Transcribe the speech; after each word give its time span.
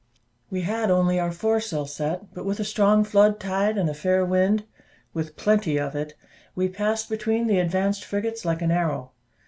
We 0.49 0.61
had 0.61 0.89
only 0.89 1.19
our 1.19 1.31
foresail 1.31 1.85
set; 1.85 2.33
but 2.33 2.43
with 2.43 2.59
a 2.59 2.63
strong 2.63 3.03
flood 3.03 3.39
tide 3.39 3.77
and 3.77 3.87
a 3.87 3.93
fair 3.93 4.25
wind, 4.25 4.63
with 5.13 5.35
plenty 5.37 5.77
of 5.79 5.95
it, 5.95 6.15
we 6.55 6.69
passed 6.69 7.07
between 7.07 7.45
the 7.45 7.59
advanced 7.59 8.03
frigates 8.03 8.43
like 8.43 8.63
an 8.63 8.71
arrow. 8.71 9.11